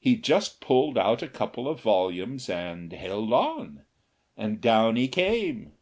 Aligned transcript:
He 0.00 0.16
just 0.16 0.60
pulled 0.60 0.98
out 0.98 1.22
a 1.22 1.28
couple 1.28 1.68
of 1.68 1.80
volumes 1.82 2.50
and 2.50 2.92
held 2.92 3.32
on, 3.32 3.84
and 4.36 4.60
down 4.60 4.96
he 4.96 5.06
came. 5.06 5.74